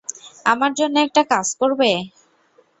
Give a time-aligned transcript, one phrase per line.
[0.45, 1.89] আমার জন্য একটা কাজ করবে?